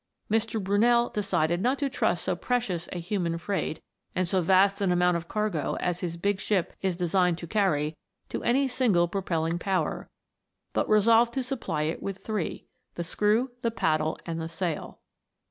Mr. 0.31 0.59
Brunei 0.59 1.09
decided 1.13 1.61
not 1.61 1.77
to 1.77 1.87
trust 1.87 2.23
so 2.23 2.35
precious 2.35 2.89
a 2.91 2.97
human 2.97 3.37
freight, 3.37 3.83
and 4.15 4.27
so 4.27 4.41
vast 4.41 4.81
an 4.81 4.91
amount 4.91 5.15
of 5.15 5.27
cargo 5.27 5.75
as 5.79 5.99
his 5.99 6.17
big 6.17 6.39
ship 6.39 6.73
is 6.81 6.97
designed 6.97 7.37
to 7.37 7.45
carry 7.45 7.95
to 8.27 8.41
any 8.43 8.67
single 8.67 9.07
propelling 9.07 9.59
power, 9.59 10.09
but 10.73 10.89
resolved 10.89 11.35
to 11.35 11.43
supply 11.43 11.83
it 11.83 12.01
with 12.01 12.17
three 12.17 12.65
the 12.95 13.03
screw, 13.03 13.51
the 13.61 13.69
paddle, 13.69 14.17
and 14.25 14.41
the 14.41 14.49
sail. 14.49 15.01